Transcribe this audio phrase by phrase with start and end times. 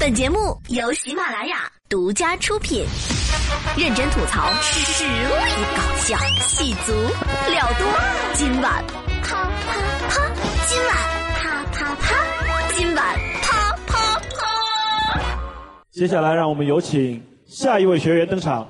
[0.00, 2.86] 本节目由喜马拉雅独家出品，
[3.76, 5.10] 认真吐槽，实力
[5.76, 6.94] 搞笑，戏足
[7.50, 7.86] 料多。
[8.32, 8.82] 今晚
[9.22, 9.76] 啪啪
[10.08, 10.26] 啪，
[10.66, 10.96] 今晚
[11.34, 15.20] 啪啪啪，今晚啪啪啪。
[15.90, 18.66] 接下来，让我们有请下一位学员登场。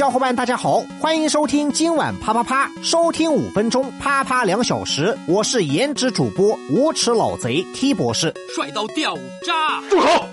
[0.00, 5.14] 小伙伴，大家好，欢迎收听今晚啪啪啪，收听五分钟，啪啪两小时。
[5.26, 9.78] 我是颜值主播无耻老贼 T 博士，帅到掉渣！
[9.90, 10.24] 住口！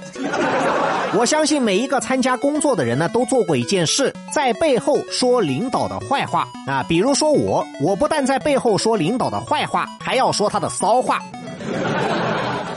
[1.20, 6.81] 我相信每一个参加工作的人呢，都做过一件事，在背后说领导的坏话啊。
[6.88, 11.22] 比如说我，我不但在背后说领导的坏话，还要说他的骚话。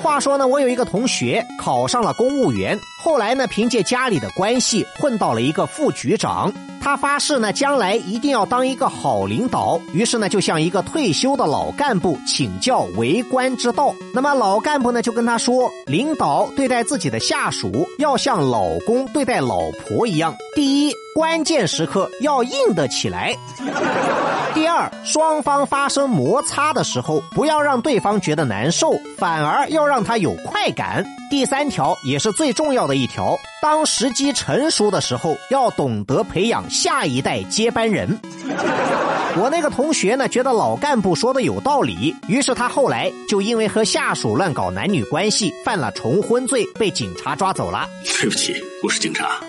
[0.03, 6.53] 话说呢，我有一个同学考上了公务员，后来呢，凭借家里的关系混到了一个副局长。
[6.83, 9.79] 他发誓呢，将来一定要当一个好领导。
[9.93, 13.95] 于是呢，就向一个退休的老干部请教为官之道。
[14.15, 20.35] 那么老干部呢，就跟他说，领导对待自己的下属，要像老公对待老婆一样。
[20.55, 23.35] 第一，关键时刻要硬得起来；
[24.55, 31.05] 第二，双方发生摩擦的时候，不要让对方觉得难受，反而要让他有快感。
[31.31, 38.19] 第三条也是最重要的的一条，当时机成熟的时候，要懂得培养下一代接班人。
[39.37, 47.89] 我那个同学呢，觉得老干部说的有道理，于是他后来就因为和下属乱搞男女关系，犯了重婚罪，被警察抓走了。
[48.19, 49.41] 对不起，我是警察。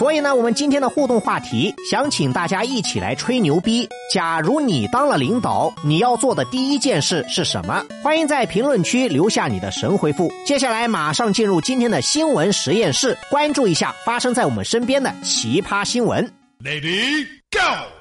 [0.00, 3.86] 所以呢，我们今天的互动话题，想请大家一起来吹牛逼。
[4.10, 7.84] 假如你当了领导，你要做的第一件事是什么？
[8.02, 10.32] 欢迎在评论区留下你的神回复。
[10.46, 16.26] 接下来马上进入今天的新闻实验室，关注一下发生在我们身边的奇葩新闻。
[16.64, 17.99] Lady Go。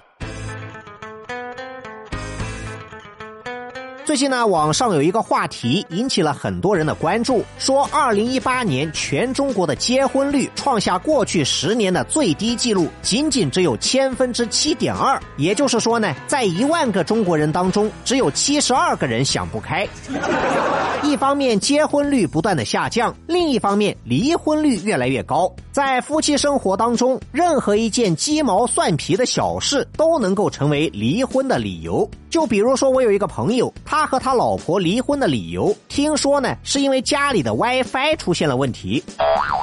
[4.10, 15.22] 最近呢，网上有一个话题引起了很多人的关注，说二零一八年全中国的结婚率创下过去十年的最低纪录，仅仅只有千分之七点二。
[15.38, 19.88] 也就是说呢，在一万个中国人当中，只有七十二个人想不开。
[21.06, 25.54] 一方面结婚率不断的下降，另一方面离婚率越来越高。
[25.72, 32.10] 在夫妻生活当中，任何一件鸡毛蒜皮的小事都能够成为离婚的理由。
[32.30, 39.04] 就比如说，我有一个朋友，他和他老婆离婚的理由，听说呢是因为家里的 WiFi 出现了问题。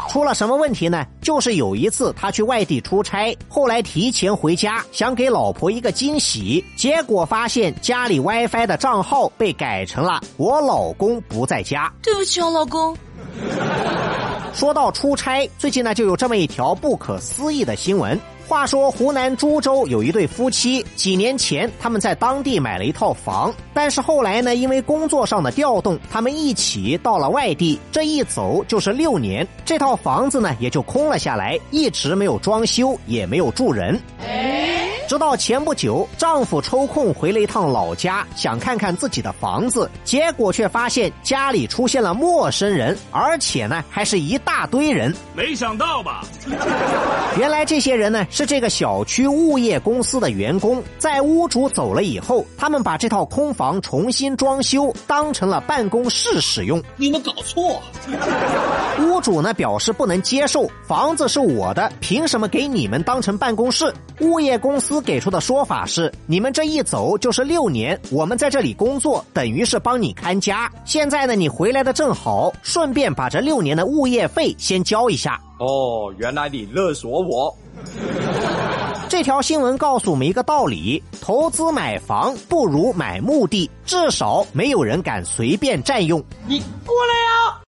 [0.09, 1.07] 出了什么问题呢？
[1.21, 11.93] 就是有一次他去外地出差，后来提前回家，想给老婆一个惊喜，结果发现家里 WiFi 的账号被改成了“我老公不在家”。
[12.03, 12.97] 对不起啊，老公。
[14.55, 18.19] 说到出差，最近呢就有这么一条不可思议的新闻。
[18.49, 34.01] 话说湖南株洲有一对夫妻，几年前他们在当地买了一套房，但是后来呢，因为工作上的调动，他们一起到了外地，这一走就是六年，这套房子呢也就空了下来，一直没有装修，也没有住人。
[35.07, 45.15] 直到前不久，丈夫抽空回了一趟老家，想看看自己的房子，结果却发现家里出现了陌生人，而且呢还是一大堆人。
[45.33, 46.25] 没想到吧？
[47.39, 56.83] 原来这些人呢是这个小区物业公司的员工，在屋主走了以后，他们把这套空房重新装修，当成了办公室使用。
[56.97, 57.81] 你们搞错。
[59.07, 63.95] 屋主呢表示不能接受，房子是我的，凭什么给你们当成办公室？
[64.21, 70.71] 物业公司给出的说法是：你们这一走就是六年，我们在这里工作，等于是帮你看家。
[70.85, 75.41] 现在呢，你回来的正好，顺便把这六年的物业费先交一下。
[75.59, 77.57] 哦，原来你勒索我。
[79.09, 86.23] 这条新闻告诉我们一个道理：投资买房不如买墓地，至少没有人敢随便占用。
[86.47, 87.63] 你过来啊！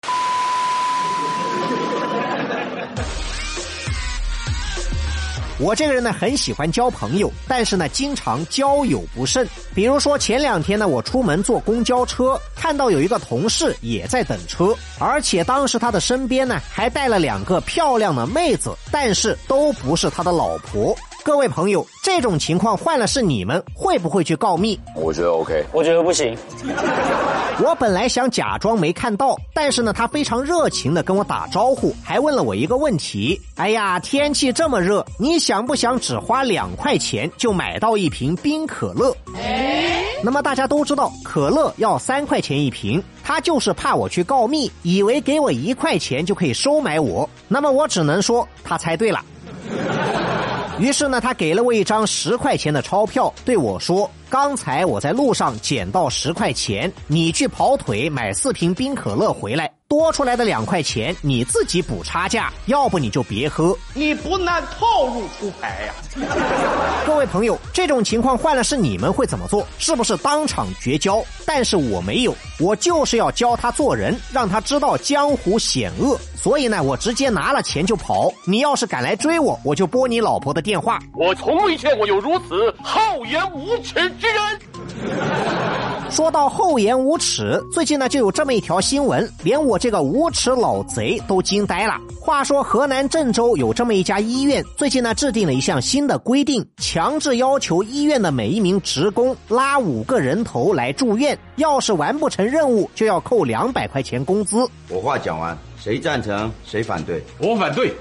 [5.57, 9.47] 我这个人呢，很喜欢交朋友，但是呢，经常交友不慎。
[9.73, 20.93] 比如说前两天呢，我出门坐公交车，看到有一个同事也在等车，而且当时他的身边呢还带了两个漂亮的妹子，但是都不是他的老婆。
[21.25, 24.79] 各位朋友，这种情况换了是你们，会不会去告密？
[24.95, 25.65] 我觉得 OK。
[25.73, 26.37] 我觉得不行。
[27.63, 39.11] 我本来想假装没看到，但是呢，他非常热情的跟我打招呼，还问了我一个问题：哎呀，天气这么热，你想不想只花两块钱就买到一瓶冰可乐？
[40.21, 47.27] 那么大家都知道，可乐要三块钱一瓶，他就是怕我去告密，以为给我一块钱就可以收买我。
[47.47, 49.25] 那么我只能说，他猜对了。
[50.77, 63.77] 于是呢，他给了我一张十块钱的钞票，对我说：“刚才我在路上捡到十块钱，你去跑腿买四瓶冰可乐回来。”多出来的两块钱你自己补差价，要不你就别喝。
[63.93, 65.93] 你不按套路出牌呀！
[67.05, 69.65] 各位朋友，这种情况换了是你们会怎么做？
[69.77, 71.23] 是不是当场绝交？
[71.45, 76.19] 但是我没有，我就是要教他做人，让他知道江湖险恶。
[76.35, 78.33] 所以呢，我直接拿了钱就跑。
[78.43, 80.99] 你要是敢来追我，我就拨你老婆的电话。
[81.13, 85.54] 我从未见过有如此厚颜无耻之人。
[86.15, 91.95] 说到厚颜无耻，最近呢就有这么一条新闻，连我这个无耻老贼都惊呆了。
[92.21, 104.65] 话说河南郑州有这么一家医院，最近呢制定了一项新的规定，强制要求医院的每一名职工拉五个人头来住院，要是完不成任务，就要扣两百块钱工资。
[104.87, 107.21] 我话讲完，谁赞成谁反对？
[107.39, 107.93] 我反对。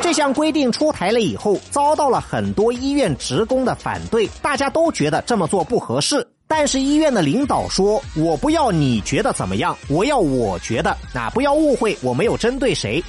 [0.00, 6.26] 这项规定出台了以后，遭到了很多医院职工的反对，大家都觉得这么做不合适。
[6.54, 10.94] 但是医院的领导说：“我不要你觉得怎么样，我要我觉得。
[11.14, 13.02] 那不要误会，我没有针对谁。”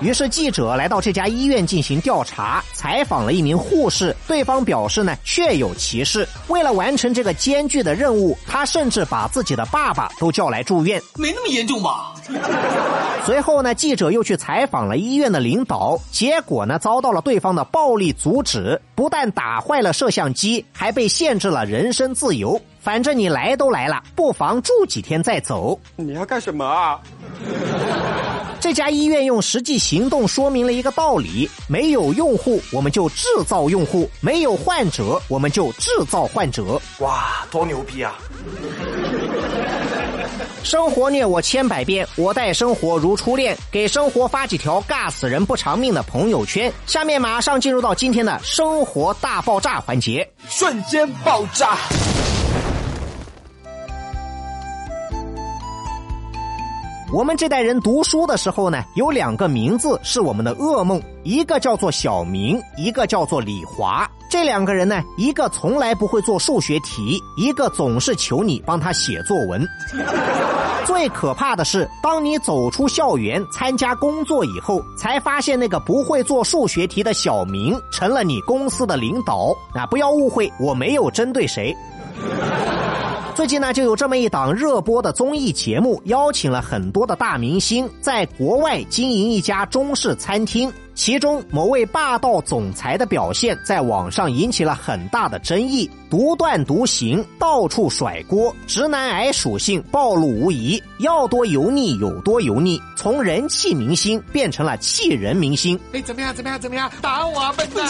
[0.00, 4.14] 于是记者来到这家医院进行调查，采访了一名护士。
[4.26, 6.28] 对方表示呢，确有其事。
[6.48, 11.00] 为了完成这个艰巨的任务，他甚至把自己的爸爸都叫来住院。
[11.16, 12.12] 没那么严重吧？
[13.24, 22.60] 随后呢，记者又去采访了医院的领导，结果呢，遭到了对方的暴力阻止，不但打坏了摄像机，还被限制了人身自由。
[22.80, 25.78] 反正你来都来了，不妨住几天再走。
[25.96, 27.00] 你要干什么啊？
[28.64, 36.80] 这家医院用实际行动说明了一个道理：没有用户，我们就制造用户；没有患者，我们就制造患者。
[37.00, 38.14] 哇，多牛逼啊！
[40.62, 43.54] 生活虐我千百遍，我待生活如初恋。
[43.70, 46.72] 给生活发几条尬死人不偿命的朋友圈。
[46.86, 51.76] 下面马上进入到今天的生活大爆炸环节，瞬间爆炸。
[57.14, 64.04] 我们这代人读书的时候呢，有两个名字是我们的噩梦，一个叫做小明，一个叫做李华。
[64.28, 69.64] 这两个人呢，一个从来不会做数学题，一个总是求你帮他写作文。
[70.84, 79.54] 最可怕的是，当你走出校园参加工作以后，才发现那个不会做数学题的小明成了你公司的领导。
[79.72, 81.72] 啊，不要误会，我没有针对谁。
[83.34, 90.72] 最近呢，就有这么一档热播的综艺节目，邀请了很多的大明星在国外经营一家中式餐厅。
[90.94, 105.76] 其中某位霸道总裁的表现在网上引起了很大的争议，独断独行，到处甩锅，直男癌属性暴露无遗，要多油腻有多油腻，从人气明星变成了气人明星。
[105.92, 106.32] 哎，怎么样？
[106.32, 106.60] 怎么样？
[106.60, 106.88] 怎么样？
[107.02, 107.84] 打我，笨蛋！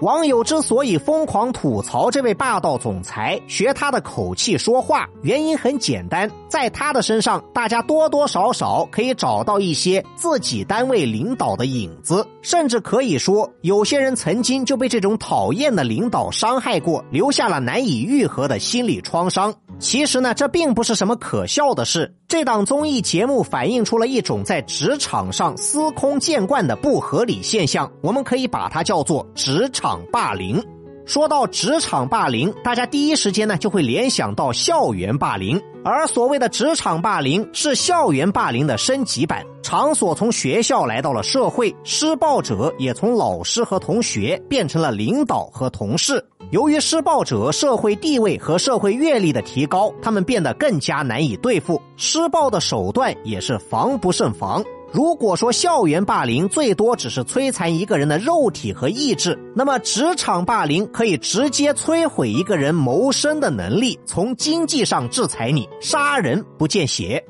[0.00, 19.52] 网友之所以疯狂吐槽这位霸道总裁，学他的口气说话，原因很简单，在他的身上，大家多多少少可以找到一些自己单位领导的影子，甚至可以说，有些人曾经就被这种讨厌的领导伤害过，留下了难以愈合的心理创伤。
[19.78, 22.12] 其实呢，这并不是什么可笑的事。
[22.26, 30.62] 这档综艺节目反映出了一种在职场上司空见惯的不合理现象，我们可以把它叫做职场霸凌。
[31.06, 46.22] 说到职场霸凌，大家第一时间呢就会联想到校园霸凌，而所谓的职场霸凌是校园霸凌的升级版，场所从学校来到了社会，施暴者也从老师和同学变成了领导和同事。
[46.50, 54.64] 由于施暴者社会地位和社会阅历的提高，他们变得更加难以对付，施暴的手段也是防不胜防。
[54.90, 67.22] 如果说校园霸凌最多只是摧残一个人的肉体和意志，那么职场霸凌可以直接摧毁一个人谋生的能力，从经济上制裁你，杀人不见血。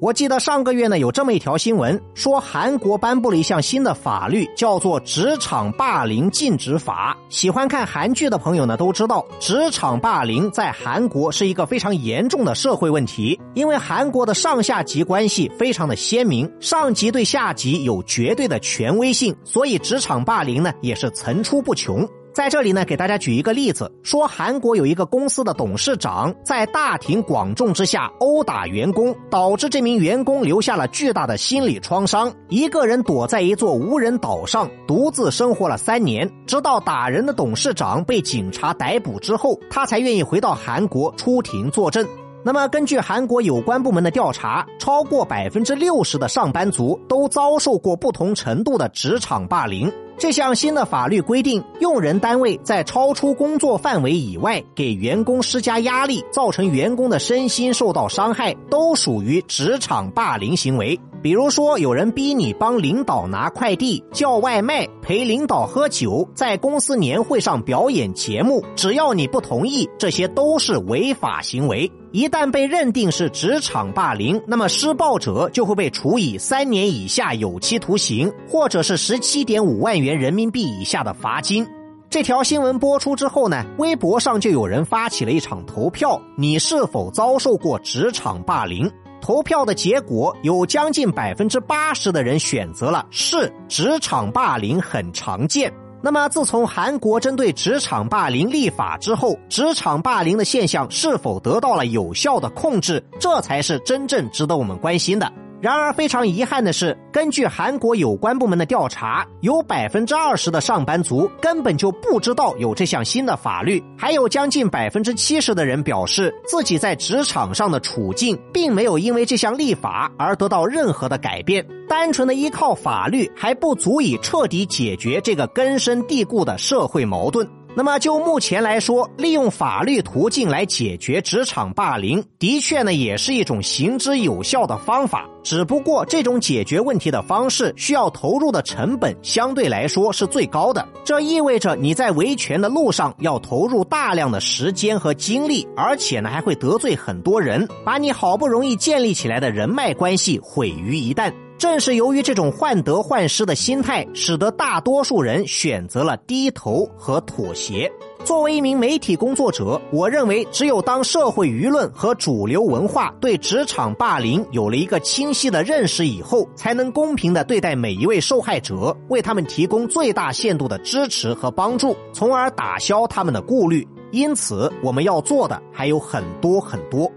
[0.00, 7.18] 我记得上个月呢，有这么一条新闻，说韩国颁布了一项新的法律，叫做《职场霸凌禁止法》。
[7.34, 22.08] 喜欢看韩剧的朋友呢，都知道职场霸凌在韩国是一个非常严重的社会问题，因为韩国的上下级关系非常的鲜明，上级对下级有绝对的权威性，所以职场霸凌呢也是层出不穷。
[22.38, 42.06] 在这里呢，给大家举一个例子，说韩国有一个公司的董事长在大庭广众之下殴打员工，导致这名员工留下了巨大的心理创伤，一个人躲在一座无人岛上独自生活了三年，直到打人的董事长被警察逮捕之后，他才愿意回到韩国出庭作证。
[42.44, 49.92] 那么，根据韩国有关部门的调查，超过百分之六十的上班族都遭受过不同程度的职场霸凌。
[50.18, 60.98] 这项新的法律规定，用人单位在超出工作范围以外给员工施加压力，造成员工的身心受到伤害，都属于职场霸凌行为。
[61.20, 71.90] 比如说，有人逼你帮领导拿快递、叫外卖、陪领导喝酒，在公司年会上表演节目，只要你不同意，这些都是违法行为。
[72.12, 81.66] 一旦被认定是职场霸凌，那么施暴者就会被处以三年以下有期徒刑，或者是十七点五万元人民币以下的罚金。
[82.08, 88.90] 这条新闻播出之后呢，微博上就有人发起了一场投票：你是否遭受过职场霸凌？
[89.20, 95.72] 投票的结果有将近百分之八十的人选择了是，职场霸凌很常见。
[96.00, 105.30] 那么，自从韩国针对职场霸凌立法之后，职场霸凌的现象是否得到了有效的控制，这才是真正值得我们关心的。
[105.60, 121.66] 然而，非常遗憾的是，根据韩国有关部门的调查，有百分之二十的上班族根本就不知道有这项新的法律，还有将近百分之七十的人表示自己在职场上的处境并没有因为这项立法而得到任何的改变。
[121.88, 127.57] 单纯的依靠法律还不足以彻底解决这个根深蒂固的社会矛盾。
[127.76, 135.28] 那么就目前来说，利用法律途径来解决职场霸凌，的确呢也是一种行之有效的方法。
[135.44, 140.86] 只不过这种解决问题的方式需要投入的成本相对来说是最高的。
[141.04, 151.32] 这意味着你在维权的路上要投入大量的时间和精力，而且呢还会得罪很多人，把你好不容易建立起来的人脉关系毁于一旦。
[151.58, 157.90] 正是由于这种患得患失的心态，使得大多数人选择了低头和妥协。
[158.24, 173.86] 作为一名媒体工作者，我认为，只有当社会舆论和主流文化对职场霸凌有了一个清晰的认识以后，才能公平的对待每一位受害者，为他们提供最大限度的支持和帮助，从而打消他们的顾虑。
[174.12, 177.10] 因此，我们要做的还有很多很多。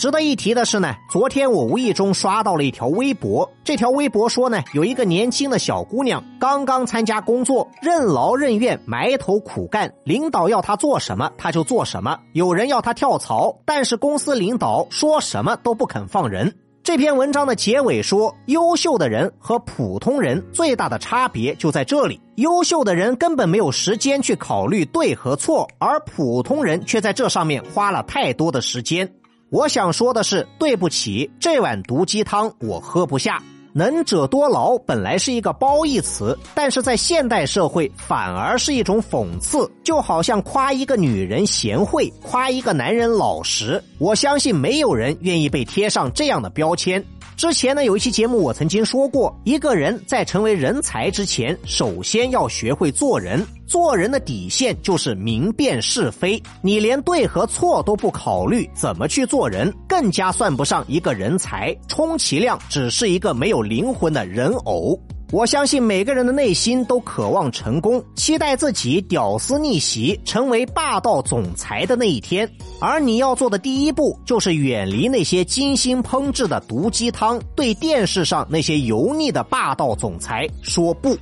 [0.00, 3.46] 值得一提的是呢，昨天我无意中刷到了一条微博。
[3.62, 12.18] 这条微博说呢，有一个年轻的小姑娘刚刚参加工作，任劳任怨，埋头苦干，领导要她做什么，她就做什么。
[12.32, 16.50] 有人要她跳槽，但是公司领导说什么都不肯放人。
[16.82, 29.06] 这篇文章的结尾说，优秀的人和普通人最大的差别就在这里：优秀的人根本没有时间去考虑对和错，而普通人却在这上面花了太多的时间。
[29.50, 33.42] 我想说的是，对不起，这碗毒鸡汤我喝不下。
[33.72, 43.82] 能者多劳本来是一个褒义词，但是在现代社会反而是一种讽刺，就好像夸一个女人贤惠，夸一个男人老实。
[43.98, 47.04] 我相信没有人愿意被贴上这样的标签。
[47.36, 53.44] 之前呢，有一期节目我曾经说过，一个人在成为人才之前，首先要学会做人。
[53.70, 56.42] 做人的底线就是明辨是非。
[56.60, 59.72] 你连对和错都不考虑，怎么去做人？
[59.88, 64.98] 更加算不上一个人才，充其量只是一个没有灵魂的人偶。
[65.30, 72.50] 我相信每个人的内心都渴望成功，期待自己屌丝逆袭，成为霸道总裁的那一天。
[72.80, 81.16] 而你要做的第一步，就是远离那些精心烹制的毒鸡汤，对电视上那些油腻的霸道总裁说不。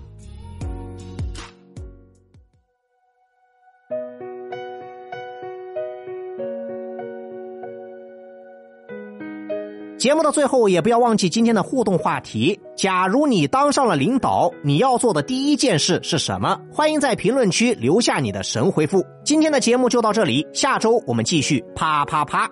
[9.98, 12.60] 节目的最后，也不要忘记今天的互动话题。
[12.76, 16.60] 假如你当上了领导，你要做的第一件事是什么？
[16.72, 19.04] 欢迎在评论区留下你的神回复。
[19.24, 22.48] 今天的节目就到这里，下周我们继续啪啪啪。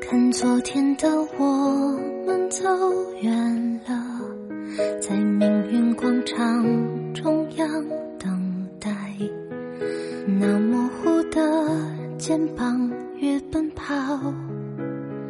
[0.00, 1.06] 看昨天的
[1.38, 1.44] 我
[2.26, 2.64] 们走
[3.20, 3.94] 远了，
[4.98, 6.64] 在命运广场
[7.12, 7.68] 中央
[8.18, 8.90] 等待，
[10.26, 11.38] 那模糊的
[12.16, 13.94] 肩膀越奔跑。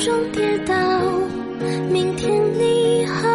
[0.00, 0.74] 终跌倒
[1.90, 3.28] 明天你好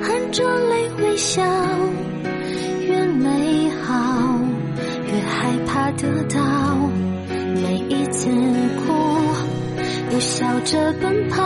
[0.00, 1.42] 含着泪微笑
[2.86, 4.38] 越美好
[5.12, 6.88] 越害怕得到。
[7.60, 8.92] 每一次哭
[10.12, 11.42] 又笑着奔跑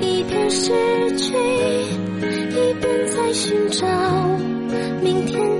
[0.00, 0.70] 一边失
[1.16, 3.88] 去一边在寻找
[5.02, 5.59] 明天